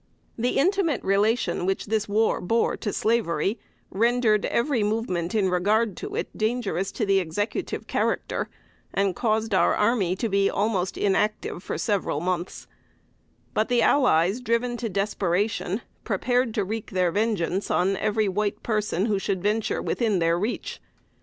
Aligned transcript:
The 0.35 0.57
intimate 0.57 1.03
relation 1.03 1.67
which 1.67 1.85
this 1.85 2.09
war 2.09 2.41
bore 2.41 2.75
to 2.75 2.91
slavery, 2.91 3.59
rendered 3.91 4.45
every 4.45 4.81
movement 4.81 5.35
in 5.35 5.47
regard 5.47 5.95
to 5.97 6.15
it 6.15 6.35
dangerous 6.35 6.91
to 6.93 7.05
the 7.05 7.19
Executive 7.19 7.85
character, 7.85 8.49
and 8.95 9.15
caused 9.15 9.53
our 9.53 9.75
army 9.75 10.15
to 10.15 10.27
be 10.27 10.49
almost 10.49 10.97
inactive 10.97 11.61
for 11.61 11.77
several 11.77 12.19
months; 12.19 12.65
but 13.53 13.69
the 13.69 13.83
allies, 13.83 14.41
driven 14.41 14.75
to 14.77 14.89
desperation, 14.89 15.81
prepared 16.03 16.55
to 16.55 16.63
wreak 16.63 16.89
their 16.89 17.11
vengeance 17.11 17.69
on 17.69 17.95
every 17.97 18.27
white 18.27 18.63
person 18.63 19.05
who 19.05 19.19
should 19.19 19.43
venture 19.43 19.83
within 19.83 20.17
their 20.17 20.35
reach. 20.39 20.81